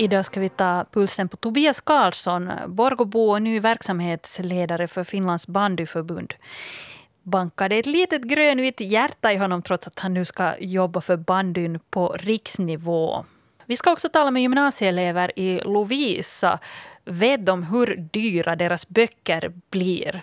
[0.00, 6.34] Idag ska vi ta pulsen på Tobias Karlsson, Borgåbo och ny verksamhetsledare för Finlands bandyförbund.
[7.22, 11.80] Bankade ett litet grönvitt hjärta i honom trots att han nu ska jobba för bandyn
[11.90, 13.24] på riksnivå.
[13.66, 16.58] Vi ska också tala med gymnasieelever i Lovisa.
[17.04, 20.22] Vet de hur dyra deras böcker blir?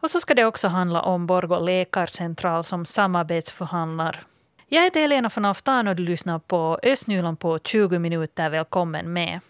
[0.00, 4.22] Och så ska det också handla om Borgå läkarcentral som samarbetsförhandlar
[4.68, 8.50] jag heter Helena von Aftan och du lyssnar på Östnyland på 20 minuter.
[8.50, 9.40] Välkommen med.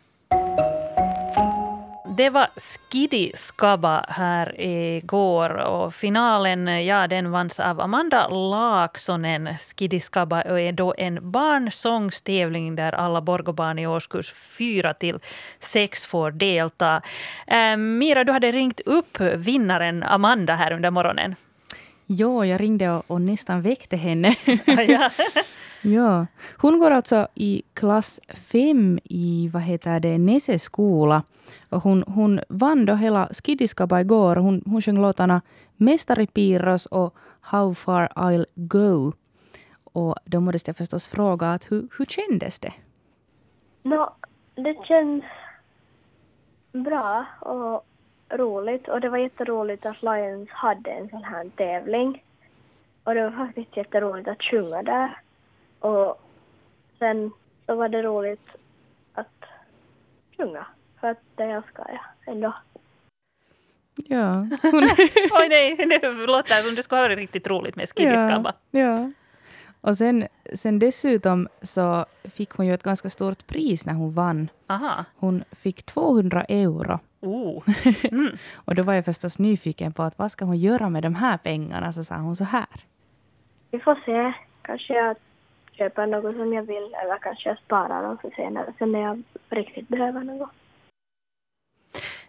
[2.17, 9.49] Det var Skiddy Skaba här igår och finalen ja, den vanns av Amanda Laaksonen.
[9.59, 15.19] Skiddy Skaba är då en barnsångstävling där alla Borgåbarn i årskurs 4 till
[15.59, 17.03] 6 får delta.
[17.47, 21.35] Eh, Mira, du hade ringt upp vinnaren Amanda här under morgonen.
[22.07, 24.35] Ja, jag ringde och, och nästan väckte henne.
[25.83, 26.27] ja.
[26.59, 31.23] Hon går alltså i klass 5 i vad heter det, Nese skola.
[31.71, 34.37] Och hon, hon vann då hela Skidiskaba igår.
[34.37, 35.43] Hon, hon sjöng låtarna
[35.77, 39.13] Mästare Piros och How far I'll go.
[39.93, 42.73] Och då måste jag förstås fråga att hur, hur kändes det?
[43.83, 44.15] No,
[44.55, 45.25] det känns
[46.73, 47.87] bra och
[48.29, 52.25] roligt och det var jätteroligt att Lions hade en sån här tävling.
[53.05, 55.19] Och det var faktiskt jätteroligt att sjunga där.
[55.81, 56.23] Och
[56.99, 57.31] sen
[57.67, 58.49] så var det roligt
[59.15, 59.45] att
[60.37, 60.67] sjunga,
[61.01, 62.55] för att det älskar jag ändå.
[63.95, 64.43] Ja.
[65.33, 68.53] Oj nej, det låter som det ska vara riktigt roligt med Skiddiskabba.
[68.71, 69.11] Ja, ja.
[69.81, 74.49] Och sen, sen dessutom så fick hon ju ett ganska stort pris när hon vann.
[74.67, 75.05] Aha.
[75.17, 76.99] Hon fick 200 euro.
[77.21, 77.63] Oh.
[78.11, 78.37] Mm.
[78.55, 81.37] och då var jag förstås nyfiken på att vad ska hon göra med de här
[81.39, 81.93] pengarna?
[81.93, 82.67] Så sa hon så här.
[83.71, 84.33] Vi får se.
[84.63, 85.17] Kanske jag
[85.73, 89.23] köper något som jag vill eller kanske jag sparar dem för senare sen när jag
[89.49, 90.51] riktigt behöver något.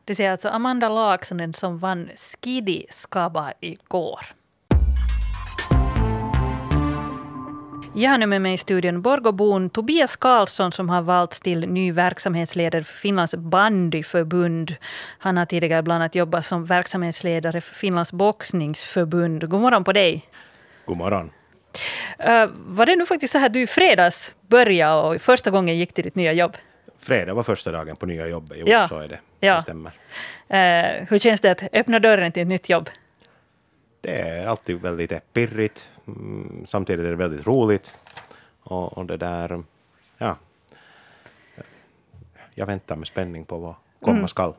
[0.06, 4.20] Det säger alltså Amanda Laaksonen som vann Skidi Skaba igår.
[7.96, 11.92] Jag har nu med mig i studion Borgåbon Tobias Karlsson som har valts till ny
[11.92, 14.76] verksamhetsledare för Finlands bandyförbund.
[15.18, 19.50] Han har tidigare bland annat jobbat som verksamhetsledare för Finlands boxningsförbund.
[19.50, 20.30] God morgon på dig.
[20.86, 21.32] God morgon.
[22.20, 25.94] Uh, var det nu faktiskt så här du i fredags började och första gången gick
[25.94, 26.58] till ditt nya jobb?
[27.00, 28.58] Fredag var första dagen på nya jobbet.
[28.62, 28.88] Jo, ja.
[28.88, 29.20] så är det.
[29.40, 29.56] Ja.
[29.56, 29.92] Det stämmer.
[29.92, 32.90] Uh, hur känns det att öppna dörren till ett nytt jobb?
[34.08, 35.92] Det är alltid väldigt pirrigt.
[36.08, 37.94] Mm, samtidigt är det väldigt roligt.
[38.64, 39.64] Och, och det där,
[40.18, 40.36] ja.
[42.54, 44.28] Jag väntar med spänning på vad komma mm.
[44.28, 44.54] skall.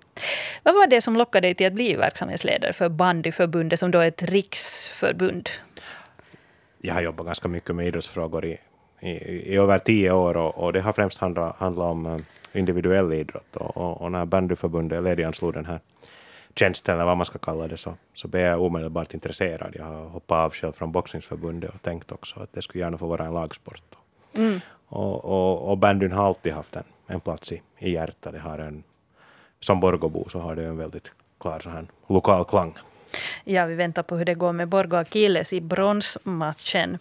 [0.62, 4.08] Vad var det som lockade dig till att bli verksamhetsledare för bandyförbundet som då är
[4.08, 5.48] ett riksförbund?
[6.78, 8.58] Jag har jobbat ganska mycket med idrottsfrågor i,
[9.00, 9.10] i,
[9.52, 12.18] i över tio år och, och det har främst handlat, handlat om eh,
[12.52, 13.56] individuell idrott.
[13.56, 15.80] Och, och, och när bandyförbundet ledigantslog den här
[16.58, 19.74] tjänsten, eller vad man ska kalla det, så, så blev jag omedelbart intresserad.
[19.78, 23.06] Jag har hoppat av själv från boxningsförbundet och tänkt också att det skulle gärna få
[23.06, 23.82] vara en lagsport.
[24.34, 24.60] Mm.
[24.86, 28.32] Och, och, och bandyn har alltid haft en, en plats i, i hjärtat.
[28.32, 28.82] Det har en,
[29.60, 32.74] som Borgåbo så har det en väldigt klar så här, lokal klang.
[33.44, 36.98] Ja, vi väntar på hur det går med Borgå Akilles i bronsmatchen.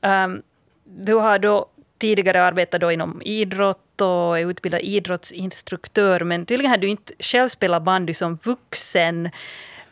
[0.00, 0.42] Um,
[0.84, 1.66] du har då
[1.98, 6.20] tidigare arbetat då inom idrott och är utbildad idrottsinstruktör.
[6.20, 9.30] Men tydligen har du inte själv spelat bandy som vuxen.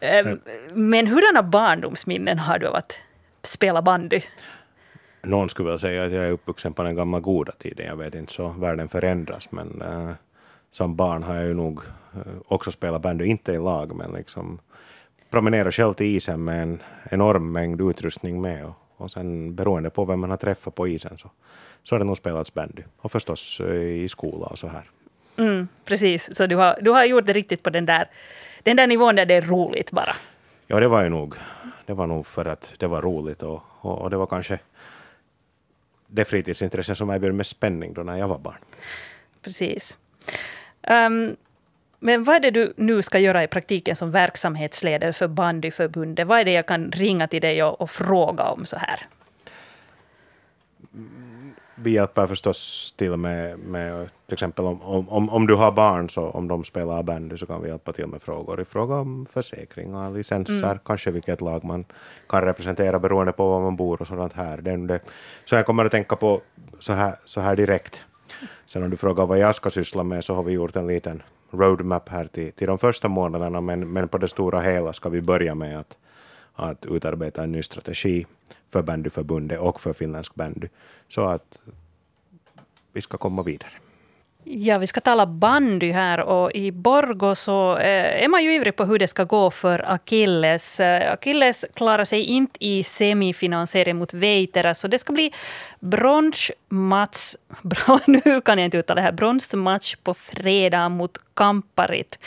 [0.00, 0.40] Mm.
[0.72, 2.98] Men hurdana barndomsminnen har du av att
[3.42, 4.20] spela bandy?
[5.22, 7.86] Någon skulle väl säga att jag är uppvuxen på den gamla goda tiden.
[7.86, 9.48] Jag vet inte så världen förändras.
[9.50, 10.10] Men äh,
[10.70, 11.80] som barn har jag ju nog
[12.14, 14.58] äh, också spelat bandy, inte i lag, men liksom
[15.30, 18.64] promenera själv till isen med en enorm mängd utrustning med.
[18.64, 21.30] Och, och sen beroende på vem man har träffat på isen så
[21.86, 22.82] så har det nog spelats bandy.
[22.96, 24.90] Och förstås eh, i skola och så här.
[25.36, 28.08] Mm, precis, så du har, du har gjort det riktigt på den där,
[28.62, 30.16] den där nivån där det är roligt bara.
[30.66, 31.34] Ja, det var ju nog.
[31.86, 34.58] Det var nog för att det var roligt och, och, och det var kanske
[36.06, 38.58] det fritidsintresse som erbjöd mest spänning då när jag var barn.
[39.42, 39.96] Precis.
[40.88, 41.36] Um,
[42.06, 46.26] men vad är det du nu ska göra i praktiken som verksamhetsledare för bandyförbundet?
[46.26, 49.06] Vad är det jag kan ringa till dig och, och fråga om så här?
[51.78, 56.30] vi hjälper förstås till med, med till exempel om, om, om du har barn, så
[56.30, 60.10] om de spelar bandy så kan vi hjälpa till med frågor i fråga om försäkringar,
[60.10, 60.78] licenser, mm.
[60.84, 61.84] kanske vilket lag man
[62.28, 64.56] kan representera beroende på var man bor och sådant här.
[64.56, 65.00] Det, det.
[65.44, 66.40] Så jag kommer att tänka på
[66.78, 68.02] så här, så här direkt.
[68.66, 71.22] Sen om du frågar vad jag ska syssla med så har vi gjort en liten
[71.58, 75.20] roadmap här till, till de första månaderna, men, men på det stora hela ska vi
[75.20, 75.98] börja med att,
[76.54, 78.26] att utarbeta en ny strategi
[78.70, 80.68] för bandyförbundet och för finländsk bandy
[81.08, 81.62] så att
[82.92, 83.72] vi ska komma vidare.
[84.48, 88.76] Ja, vi ska tala bandy här och i Borgo så eh, är man ju ivrig
[88.76, 90.80] på hur det ska gå för Akilles.
[90.80, 95.32] Eh, Akilles klarar sig inte i semifinalserien mot Veitera så det ska bli
[95.80, 97.34] bronsmatch,
[98.06, 102.18] nu kan jag inte uttala det här, bronsmatch på fredag mot Kamparit.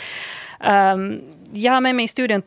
[0.59, 1.21] Um,
[1.53, 2.41] jag har med mig i studion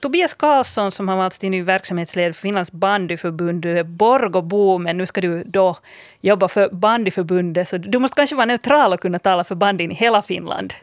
[0.00, 5.20] Tobias Karlsson som har valts till ny verksamhetsledare för Finlands bandyförbund, Borgobo, men nu ska
[5.20, 5.76] du då
[6.20, 9.94] jobba för bandyförbundet, så du måste kanske vara neutral och kunna tala för bandyn i
[9.94, 10.74] hela Finland.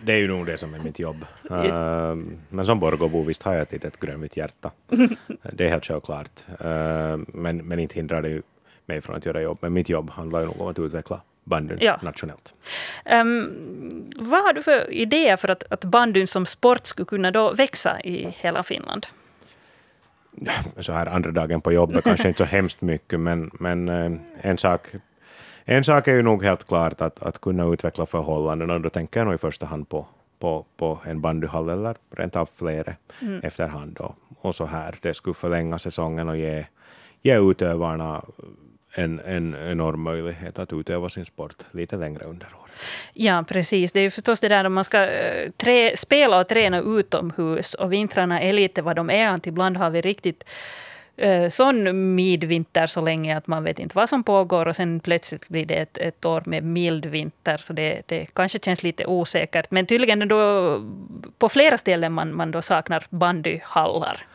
[0.00, 1.24] Det är ju nog det som är mitt jobb.
[1.50, 2.16] Uh,
[2.48, 4.70] men som Borgobo, visst har jag ett litet grönvitt hjärta.
[5.52, 6.46] det är helt självklart.
[6.48, 8.42] Uh, men, men inte hindrar det
[8.86, 9.58] mig från att göra jobb.
[9.60, 11.98] Men mitt jobb handlar ju nog om att utveckla bandyn ja.
[12.02, 12.52] nationellt.
[13.12, 17.52] Um, vad har du för idéer för att, att bandyn som sport skulle kunna då
[17.52, 19.06] växa i hela Finland?
[20.80, 24.58] Så här andra dagen på jobbet kanske inte så hemskt mycket, men, men eh, en,
[24.58, 24.86] sak,
[25.64, 29.20] en sak är ju nog helt klart att, att kunna utveckla förhållanden och då tänker
[29.20, 30.06] jag nog i första hand på,
[30.38, 33.40] på, på en bandyhall eller rent av flera mm.
[33.42, 33.98] efterhand.
[33.98, 36.66] Och, och så här, det skulle förlänga säsongen och ge,
[37.22, 38.22] ge utövarna
[38.98, 42.72] en, en enorm möjlighet att utöva sin sport lite längre under året.
[43.12, 43.92] Ja, precis.
[43.92, 47.74] Det är ju förstås det där om man ska eh, trä, spela och träna utomhus
[47.74, 49.28] och vintrarna är lite vad de är.
[49.28, 50.44] Att ibland har vi riktigt
[51.24, 55.48] uh, sån midvinter så länge att man vet inte vad som pågår och sen plötsligt
[55.48, 57.56] blir det ett, ett år med mild vinter.
[57.56, 59.70] Så det, det kanske känns lite osäkert.
[59.70, 60.82] Men tydligen då
[61.38, 64.26] på flera ställen man, man då saknar bandyhallar.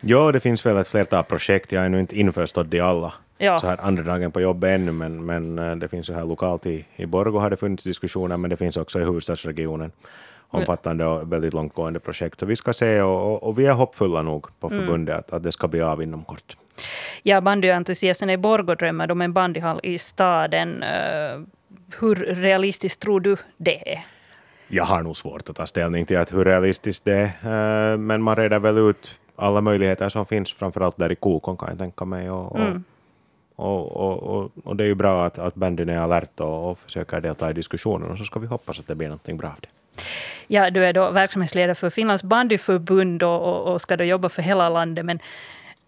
[0.00, 1.72] Ja, det finns väl ett flertal projekt.
[1.72, 3.58] Jag är nu inte införstådd i alla ja.
[3.58, 6.66] så här andra dagen på jobbet ännu, men, men eh, det finns ju här lokalt
[6.66, 9.92] i, i Borgå har det funnits diskussioner, men det finns också i huvudstadsregionen
[10.50, 12.40] omfattande och väldigt långtgående projekt.
[12.40, 14.78] Så vi ska se, och, och, och vi är hoppfulla nog på mm.
[14.78, 15.18] förbundet mm.
[15.18, 16.56] att, att det ska bli av inom kort.
[17.22, 20.82] Ja, bandyentusiasterna i Borgå drömmer om en bandyhall i staden.
[20.82, 21.44] Uh,
[22.00, 24.04] hur realistiskt tror du det är?
[24.68, 28.22] Jag har nog svårt att ta ställning till att hur realistiskt det är, uh, men
[28.22, 32.04] man reder väl ut alla möjligheter som finns, framförallt där i Kokon kan jag tänka
[32.04, 32.30] mig.
[32.30, 32.84] Och, mm.
[33.60, 36.78] Och, och, och, och, det är ju bra att, att bandyn är alert och, och
[36.78, 39.60] försöker delta i diskussionen och så ska vi hoppas att det blir någonting bra av
[39.60, 39.68] det.
[40.46, 44.68] Ja, du är då verksamhetsledare för Finlands bandyförbund och, och, ska då jobba för hela
[44.68, 45.04] landet.
[45.04, 45.18] Men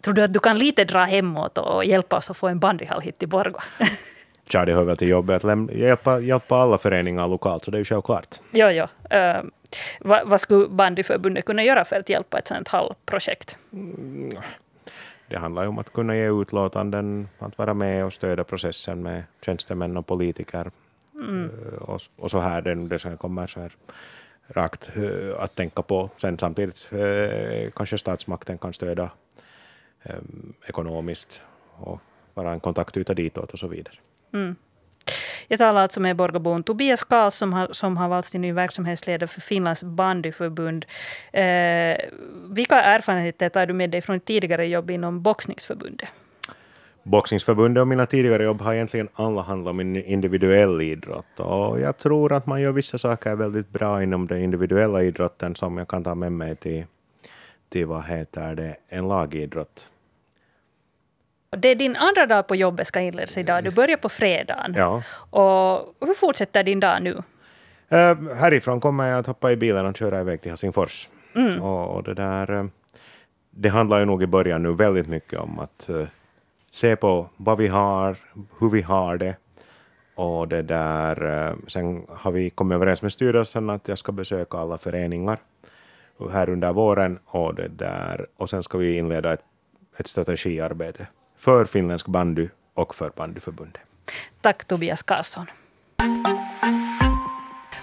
[0.01, 3.01] tror du att du kan lite dra hemåt och hjälpa oss att få en bandyhall
[3.01, 3.59] hit till Borgå?
[4.55, 7.79] Ja, det hör väl till jobbet att hjälpa, hjälpa alla föreningar lokalt, så det är
[7.79, 8.41] ju självklart.
[8.51, 8.83] Jo, jo.
[9.17, 9.43] Uh,
[10.01, 13.57] vad, vad skulle bandyförbundet kunna göra för att hjälpa ett sådant hallprojekt?
[13.73, 14.37] Mm,
[15.33, 19.25] det handlar ju om att kunna ge utlåtanden, att vara med och stödja processen med
[19.45, 20.71] tjänstemän och politiker.
[21.15, 21.45] Mm.
[21.45, 23.73] Eh, och, och, så här, det, det som kommer så här
[24.49, 26.11] rakt uh, att tänka på.
[26.17, 29.11] Sen samtidigt uh, kanske statsmakten kan stödja
[30.67, 31.43] ekonomiskt
[31.77, 32.01] och
[32.35, 33.95] vara en kontaktyta ditåt och så vidare.
[34.33, 34.57] Mm.
[35.53, 39.27] Jag talar alltså med Borgabon Tobias Karls som har, som har valts till ny verksamhetsledare
[39.27, 40.85] för Finlands bandyförbund.
[41.33, 41.97] Eh,
[42.49, 46.09] vilka erfarenheter tar du med dig från tidigare jobb inom boxningsförbundet?
[47.03, 51.41] Boxningsförbundet och mina tidigare jobb har egentligen alla handlat om individuell idrott.
[51.41, 55.79] Och jag tror att man gör vissa saker väldigt bra inom den individuella idrotten som
[55.79, 56.85] jag kan ta med mig till,
[57.69, 59.89] till vad heter det, en lagidrott.
[61.57, 63.65] Det är din andra dag på jobbet ska inledas idag.
[63.65, 64.75] Du börjar på fredagen.
[64.77, 65.03] Ja.
[65.31, 67.13] Och hur fortsätter din dag nu?
[67.13, 71.09] Uh, härifrån kommer jag att hoppa i bilen och köra iväg till Helsingfors.
[71.35, 71.63] Mm.
[71.63, 72.51] Och, och, det där...
[72.51, 72.65] Uh,
[73.51, 76.07] det handlar ju nog i början nu väldigt mycket om att uh,
[76.71, 78.17] se på vad vi har,
[78.61, 79.37] hur vi har det.
[80.15, 84.79] Och det där, sen har vi kommit överens med styrelsen att jag ska besöka alla
[84.79, 85.39] föreningar
[86.33, 89.43] här under våren och, det där, och sen ska vi inleda ett,
[89.97, 91.07] ett strategiarbete
[91.43, 93.83] för finländsk bandy och för bandyförbundet.
[94.41, 95.47] Tack Tobias Karlsson.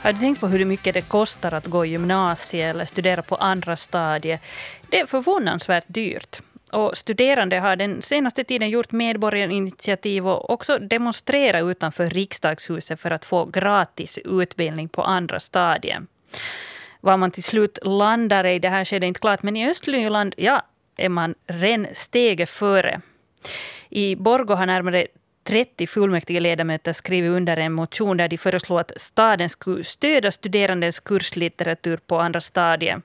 [0.04, 3.36] Har du tänkt på hur mycket det kostar att gå i gymnasiet eller studera på
[3.36, 4.42] andra stadiet?
[4.90, 6.42] Det är förvånansvärt dyrt.
[6.72, 13.26] Och studerande har den senaste tiden gjort medborgarinitiativ och också demonstrerat utanför riksdagshuset för att
[13.26, 16.06] få gratis utbildning på andra stadier.
[17.02, 20.62] Var man till slut landar i, det här skedet inte klart, men i Östnyland ja,
[20.98, 23.02] är man redan steget före.
[23.90, 25.08] I Borgå har närmare
[25.44, 31.98] 30 fullmäktigeledamöter skrivit under en motion där de föreslår att staden skulle stödja studerandes kurslitteratur
[31.98, 33.02] på andra stadier.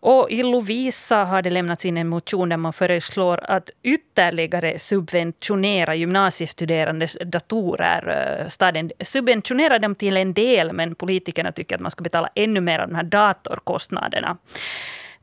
[0.00, 5.94] Och i Lovisa har det lämnats in en motion där man föreslår att ytterligare subventionera
[5.94, 8.40] gymnasiestuderandes datorer.
[8.42, 12.60] Eh, staden subventionerar dem till en del, men politikerna tycker att man ska betala ännu
[12.60, 14.36] mer av de här datorkostnaderna.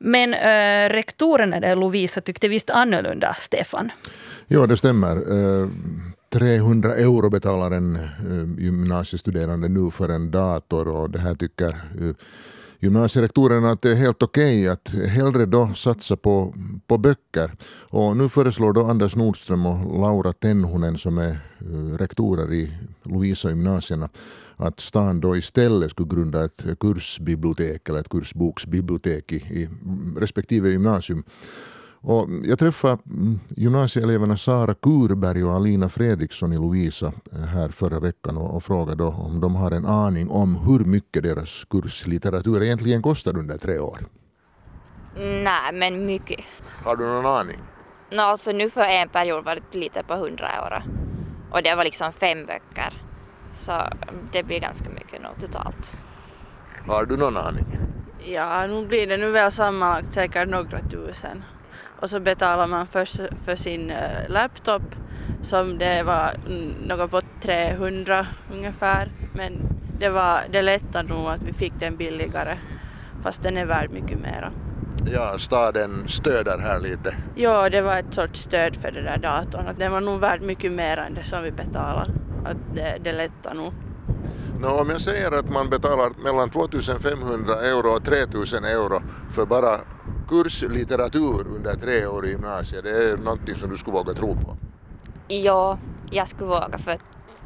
[0.06, 3.92] Men eh, äh, rektorerna där, Lovisa, tyckte visst annorlunda, Stefan?
[4.48, 5.16] Ja, det stämmer.
[5.32, 5.70] Eh, äh,
[6.30, 11.70] 300 euro betalar en äh, gymnasiestuderande nu för en dator och det här tycker
[12.02, 12.16] äh,
[12.80, 16.54] gymnasierektorerna att det är helt okej okay att hellre då satsa på,
[16.88, 17.52] på böcker.
[17.90, 21.40] Och nu föreslår då Anders Nordström och Laura Tenhunen som är
[21.98, 24.10] rektorer i Lovisa gymnasierna
[24.58, 29.70] att stan då istället skulle grunda ett kursbibliotek eller ett kursboksbibliotek i, i
[30.18, 31.24] respektive gymnasium.
[32.08, 38.00] Och jag träffade mm, gymnasieeleverna Sara Kurberg och Alina Fredriksson i Lovisa eh, här förra
[38.00, 43.02] veckan och, och frågade om de har en aning om hur mycket deras kurslitteratur egentligen
[43.02, 44.00] kostar under tre år.
[45.18, 46.40] Nej, men mycket.
[46.84, 47.58] Har du någon aning?
[48.12, 50.84] No, alltså nu för en period var det lite på 100 euro.
[51.52, 53.05] Och det var liksom fem böcker.
[53.66, 53.88] Så
[54.32, 55.98] det blir ganska mycket nog totalt.
[56.88, 57.66] Har du någon aning?
[58.26, 61.44] Ja, nu blir det nu väl sammanlagt säkert några tusen.
[62.02, 64.82] Och så betalar man först för sin uh, laptop
[65.44, 66.34] som det var
[66.88, 69.12] något på 300 ungefär.
[69.34, 69.54] Men
[70.00, 72.58] det, var, det lättade nog att vi fick den billigare
[73.24, 74.52] fast den är värd mycket mera.
[75.14, 77.16] Ja, staden stöder här lite.
[77.36, 79.68] Ja, det var ett sorts stöd för den där datorn.
[79.68, 82.12] Att den var nog värd mycket mer än det som vi betalade.
[82.46, 83.74] Att det, det lättar nog.
[84.62, 89.02] No, om jag säger att man betalar mellan 2500 euro och 3000 euro
[89.36, 89.80] för bara
[90.30, 94.58] kurslitteratur under tre år i gymnasiet, det är någonting som du skulle våga tro på?
[95.28, 95.78] Ja,
[96.12, 96.98] jag skulle våga för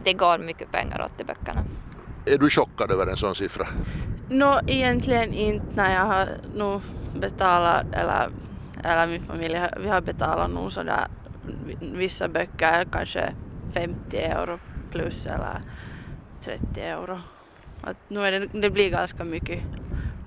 [0.03, 1.61] det går mycket pengar åt de böckerna.
[2.25, 3.67] Är du chockad över en sån siffra?
[4.29, 6.81] No, egentligen inte när jag har nog
[7.13, 8.29] betalat, eller,
[8.83, 11.07] eller min familj, vi har betalat nog sådär
[11.79, 13.33] vissa böcker, kanske
[13.73, 14.59] 50 euro
[14.91, 15.61] plus eller
[16.43, 17.19] 30 euro.
[17.81, 19.63] Att nu är det, det blir ganska mycket.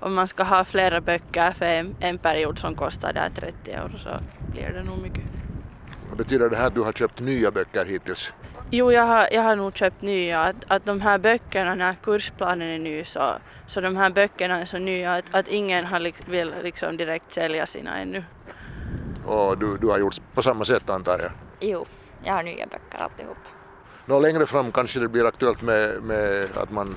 [0.01, 3.97] Om man ska ha flera böcker för en, en period som kostar där 30 euro
[3.97, 4.09] så
[4.51, 5.23] blir det nog mycket.
[6.09, 8.33] Vad betyder det här att du har köpt nya böcker hittills?
[8.71, 10.41] Jo, jag har, jag har nog köpt nya.
[10.41, 13.33] Att, att de här böckerna, när kursplanen är ny så,
[13.67, 17.65] så de här böckerna är så nya att, att ingen har, vill liksom direkt sälja
[17.65, 18.23] sina ännu.
[19.25, 21.31] Och du, du har gjort på samma sätt antar jag?
[21.59, 21.85] Jo,
[22.23, 23.37] jag har nya böcker alltihop.
[24.05, 26.95] Nå, längre fram kanske det blir aktuellt med, med att man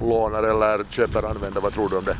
[0.00, 1.60] lånar eller köper använda.
[1.60, 2.16] Vad tror du om det?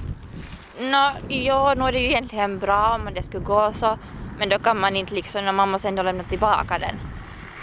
[0.81, 3.99] Nå, ja, nu är det ju egentligen bra om det skulle gå så,
[4.39, 7.01] men då kan man inte liksom, man måste ändå lämna tillbaka den.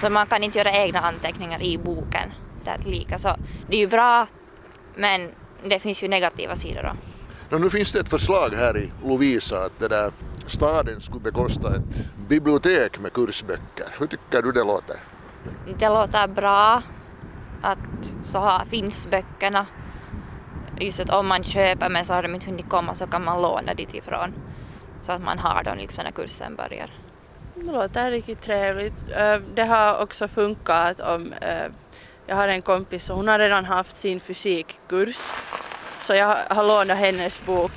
[0.01, 2.33] Så man kan inte göra egna anteckningar i boken
[2.85, 3.17] lika.
[3.17, 3.35] Så
[3.67, 4.27] det är ju bra,
[4.95, 5.31] men
[5.65, 6.95] det finns ju negativa sidor då.
[7.49, 10.11] Nå, nu finns det ett förslag här i Lovisa att det där
[10.47, 13.87] staden skulle bekosta ett bibliotek med kursböcker.
[13.99, 15.10] Hur tycker du det låter?
[15.79, 16.83] Det låter bra
[17.61, 19.65] att så här finns böckerna.
[20.79, 23.41] Just att om man köper men så har de inte hunnit komma så kan man
[23.41, 24.33] låna dit ifrån.
[25.05, 26.89] Så att man har dem liksom när kursen börjar.
[27.55, 29.05] Det låter riktigt trevligt.
[29.15, 31.71] Eh, det har också funkat om eh,
[32.27, 35.17] jag har en kompis och hon har redan haft sin fysikkurs.
[35.99, 37.71] Så jag har lånat hennes bok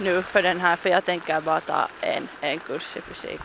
[0.00, 3.40] nu för den här för jag tänker bara ta en, en kurs i fysik.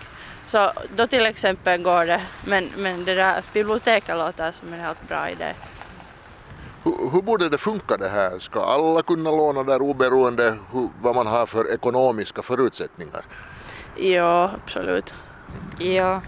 [0.51, 5.07] Så då till exempel går det, men, men det där biblioteket låter som en helt
[5.07, 5.53] bra idé.
[6.83, 8.39] Hur, hur borde det funka det här?
[8.39, 13.25] Ska alla kunna låna där oberoende hur, vad man har för ekonomiska förutsättningar?
[13.95, 15.13] Ja, absolut.
[15.79, 16.21] Ja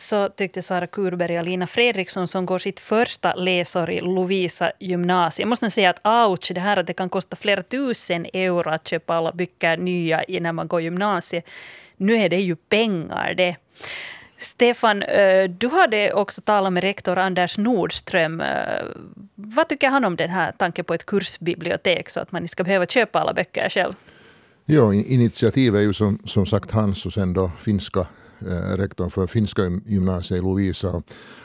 [0.00, 5.46] så tyckte Sara Kurberg och Lina Fredriksson som går sitt första läsår i Lovisa gymnasium.
[5.46, 8.88] Jag måste säga att ouch, det här att det kan kosta flera tusen euro att
[8.88, 11.44] köpa alla böcker nya när man går gymnasiet.
[11.96, 13.56] Nu är det ju pengar det.
[14.38, 18.40] Stefan, eh, du hade också talat med rektor Anders Nordström.
[18.40, 18.84] Eh,
[19.34, 22.64] vad tycker han om den här tanken på ett kursbibliotek så att man inte ska
[22.64, 23.94] behöva köpa alla böcker själv?
[24.64, 28.06] Ja, initiativet är ju som, som sagt hans och sen då finska
[28.46, 31.02] Eh, rektorn för finska gymnasiet i Lovisa.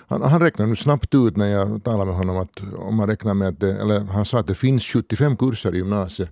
[0.08, 3.34] Han, han räknade nu snabbt ut när jag talade med honom att om man räknar
[3.34, 6.30] med att det, eller han sa att det finns 75 kurser i gymnasiet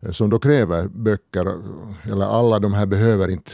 [0.00, 1.46] eh, som då kräver böcker,
[2.12, 3.50] eller alla de här behöver inte,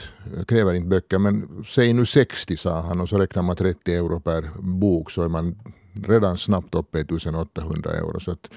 [0.47, 4.21] kräver inte böcker, men säg nu 60 sa han och så räknar man 30 euro
[4.21, 5.59] per bok så är man
[6.07, 8.21] redan snabbt uppe i 1800 euro.
[8.21, 8.51] Så att,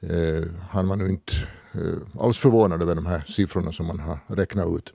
[0.00, 1.32] eh, han var nu inte
[1.72, 4.92] eh, alls förvånad över de här siffrorna som man har räknat ut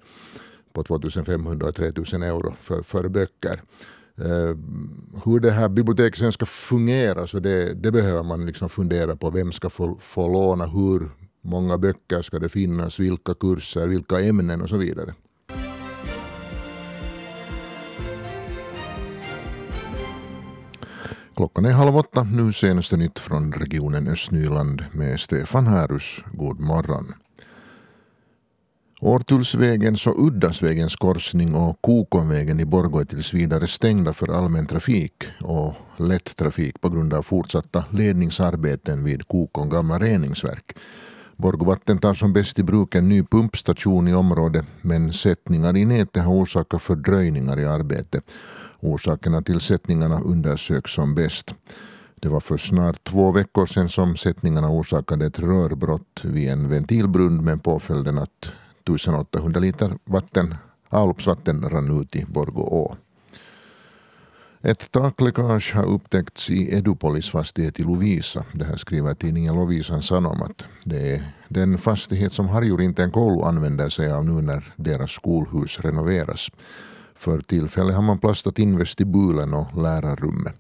[0.73, 3.61] på 2500 och 3000 euro för, för böcker.
[4.19, 4.57] Uh,
[5.25, 9.29] hur det här biblioteket sen ska fungera, så det, det, behöver man liksom fundera på.
[9.29, 11.09] Vem ska få, få låna, hur
[11.41, 15.13] många böcker ska det finnas, vilka kurser, vilka ämnen och så vidare.
[21.35, 26.23] Klockan är halv åtta, nu senaste nytt från regionen Östnyland med Stefan Härus.
[26.33, 27.13] God morgon.
[29.01, 35.13] Årtullsvägens och Uddasvägens korsning och Kokonvägen i Borgå är tills vidare stängda för allmän trafik
[35.41, 40.77] och lätt trafik på grund av fortsatta ledningsarbeten vid Kokon gamla reningsverk.
[41.35, 46.23] Borgvatten tar som bäst i bruk en ny pumpstation i området men sättningar i nätet
[46.23, 48.23] har orsakat fördröjningar i arbetet.
[48.79, 51.53] Orsakerna till sättningarna undersöks som bäst.
[52.15, 57.43] Det var för snart två veckor sedan som sättningarna orsakade ett rörbrott vid en ventilbrunn
[57.43, 58.51] med påföljden att
[58.95, 60.55] 1800 liter vatten,
[60.89, 62.97] avloppsvatten rann ut i Borgå å.
[64.61, 68.45] Ett takläckage har upptäckts i Edupolis fastighet i Lovisa.
[68.51, 70.65] Det här skriver tidningen Lovisan Sanomat.
[70.83, 76.49] Det är den fastighet som Harjurinten koulu använder sig av nu när deras skolhus renoveras.
[77.15, 80.55] För tillfället har man plastat in vestibulen och lärarrummet.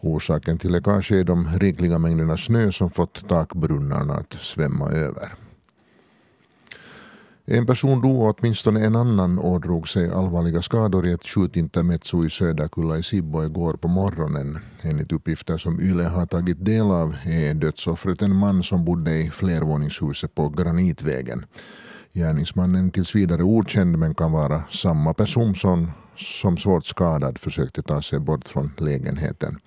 [0.00, 5.41] Orsaken till läckage är de rikliga mängderna snö som fått takbrunnarna att svämma över.
[7.54, 12.30] En person dog och åtminstone en annan ådrog sig allvarliga skador i ett skjutintermezzo i
[12.30, 14.58] Söderkulla i Sibbo igår på morgonen.
[14.82, 19.30] Enligt uppgifter som YLE har tagit del av är dödsoffret en man som bodde i
[19.30, 21.44] flervåningshuset på Granitvägen.
[22.12, 28.02] Gärningsmannen tills vidare okänd men kan vara samma person som, som svårt skadad försökte ta
[28.02, 29.58] sig bort från lägenheten.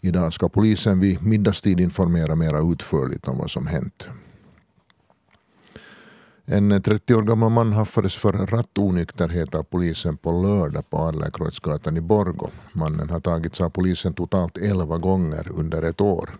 [0.00, 4.04] Idag ska polisen vid middagstid informera mera utförligt om vad som hänt.
[6.52, 12.00] En 30 år gammal man haffades för rattonykterhet av polisen på lördag på Adlercreutzgatan i
[12.00, 12.50] Borgo.
[12.72, 16.30] Mannen har tagits av polisen totalt 11 gånger under ett år.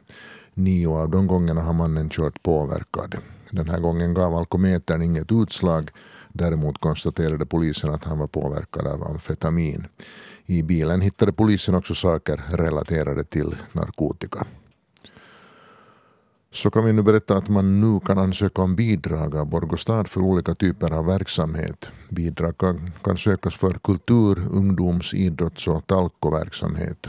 [0.55, 3.17] Nio av de gångerna har mannen kört påverkad.
[3.51, 5.91] Den här gången gav alkometern inget utslag.
[6.29, 9.87] Däremot konstaterade polisen att han var påverkad av amfetamin.
[10.47, 14.47] I bilen hittade polisen också saker relaterade till narkotika
[16.53, 20.21] så kan vi nu berätta att man nu kan ansöka om bidrag av Borgostad för
[20.21, 21.91] olika typer av verksamhet.
[22.09, 27.07] Bidrag kan, kan sökas för kultur, ungdoms-, idrotts och talkoverksamhet.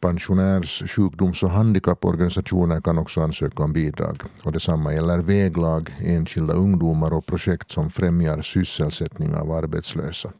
[0.00, 4.22] Pensionärs-, sjukdoms och handikapporganisationer kan också ansöka om bidrag.
[4.44, 10.32] Och detsamma gäller väglag, enskilda ungdomar och projekt som främjar sysselsättning av arbetslösa.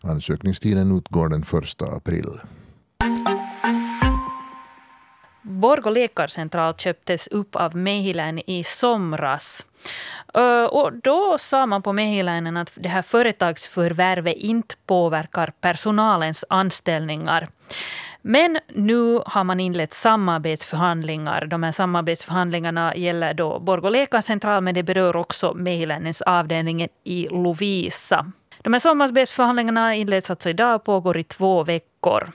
[0.00, 2.40] Ansökningstiden utgår den 1 april.
[5.42, 9.64] Borgå läkarcentral köptes upp av Mehiläinen i somras.
[10.70, 17.48] Och då sa man på Mehiläinen att det här företagsförvärvet inte påverkar personalens anställningar.
[18.22, 21.46] Men nu har man inlett samarbetsförhandlingar.
[21.46, 28.32] De här samarbetsförhandlingarna gäller då Borgå läkarcentral men det berör också Mehiläinens avdelning i Lovisa.
[28.62, 32.30] De här samarbetsförhandlingarna inleds alltså idag och pågår i två veckor.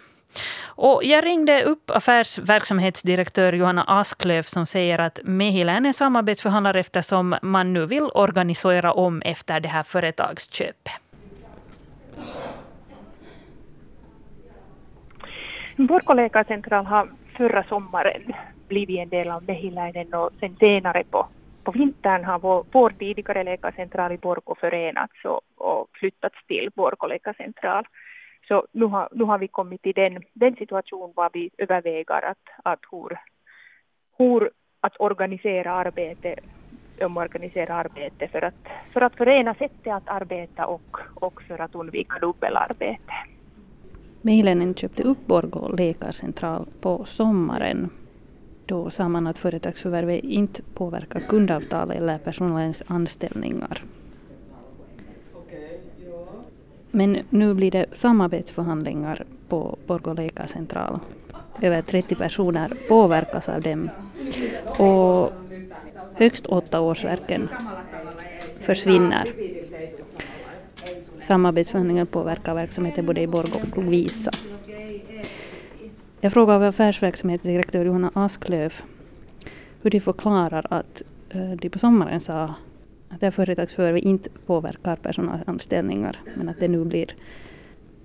[0.66, 7.86] Och jag ringde upp affärsverksamhetsdirektör Johanna Asklöf som säger att Mehiläinen samarbetsförhandlar eftersom man nu
[7.86, 10.94] vill organisera om efter det här företagsköpet.
[15.78, 18.34] Vår läkarcentral har förra sommaren
[18.68, 21.28] blivit en del av Mehiläinen och sen senare på,
[21.64, 27.08] på vintern har vår, vår tidigare läkarcentral i Borgå förenats och, och flyttats till Borgå
[27.08, 27.86] läkarcentral.
[28.48, 32.38] Så nu har, nu har vi kommit till den, den situation var vi överväger att,
[32.64, 33.18] att hur,
[34.18, 34.50] hur
[34.82, 36.36] att organisera arbete
[37.02, 38.56] omorganisera arbete för att,
[38.94, 43.14] för att förena sättet att arbeta och, och för att undvika dubbelarbete.
[44.22, 47.90] Mehiläinen köpte upp Borgå läkarcentral på sommaren.
[48.66, 53.84] Då sa man att företagsförvärvet inte påverkar kundavtal eller personalens anställningar.
[56.96, 61.00] Men nu blir det samarbetsförhandlingar på Borgå läkarcentral.
[61.62, 63.90] Över 30 personer påverkas av dem.
[64.80, 65.32] Och
[66.14, 67.50] högst åtta årsverken
[68.62, 69.34] försvinner.
[71.22, 74.32] Samarbetsförhandlingar påverkar verksamheten både i Borgå och Lovisa.
[76.22, 78.84] Jag frågade affärsverksamhetsdirektör Johanna Asklöf
[79.82, 82.56] hur de förklarar att eh, de på sommaren sa
[83.10, 87.08] att det företagsförvärvet inte påverkar personalanställningar men att det nu blir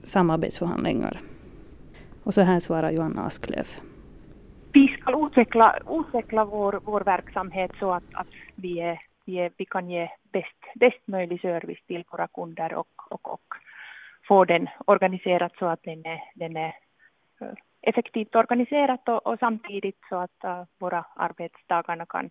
[0.02, 1.20] samarbetsförhandlingar.
[2.24, 3.80] Och så här svarar Johanna Asklöf.
[4.72, 9.64] Vi ska utveckla, utveckla vår, vår verksamhet så att, att vi, är, vi, är, vi
[9.64, 13.54] kan ge bäst, bäst möjlig service till våra kunder och, och, och
[14.28, 16.74] få den organiserad så att den är, den är
[17.40, 22.30] eh, effektivt organiserat och, och samtidigt så att uh, våra arbetstagarna kan,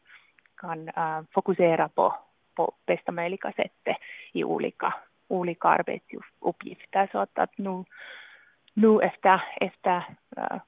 [0.58, 2.16] kan uh, fokusera på,
[2.60, 3.98] på bästa möjliga sätt
[4.34, 4.94] i olika,
[5.28, 7.10] olika arbetsuppgifter.
[7.12, 7.84] Så att, att nu,
[8.74, 10.04] nu efter, efter
[10.38, 10.60] äh,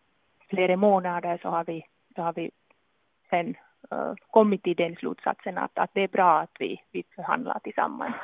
[0.50, 2.52] flera månader så har vi, så har vi
[3.30, 3.56] sen
[3.92, 8.16] äh, kommit till den slutsatsen att, att det är bra att vi, vi förhandlar tillsammans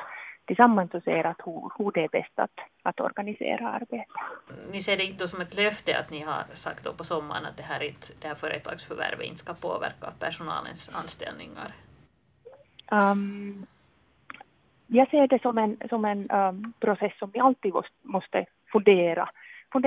[0.46, 4.16] tillsammans och ser att hur, hur det är bäst att, att organisera arbetet.
[4.70, 7.56] Ni ser det inte som ett löfte att ni har sagt då på sommaren att
[7.56, 11.72] det här, inte, det här företagsförvärvet inte ska påverka personalens anställningar?
[12.90, 13.66] Um,
[14.86, 17.72] jag ser det som en, som en um, process som vi alltid
[18.02, 19.28] måste fundera
[19.72, 19.78] på.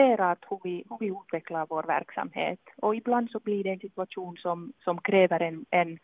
[0.49, 2.59] hur vi, hur vi utvecklar vår verksamhet.
[2.75, 5.99] Och ibland så blir det en situation som, som kräver en, en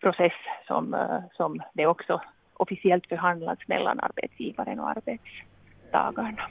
[0.00, 0.32] process
[0.66, 2.20] som, uh, som det också
[2.54, 6.48] officiellt förhandlats mellan arbetsgivaren och arbetstagarna.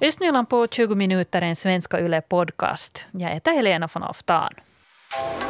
[0.00, 3.06] Östnyland på 20 minuter, en svenska Yle podcast.
[3.10, 4.52] Jag heter Helena von Oftan.
[5.14, 5.41] you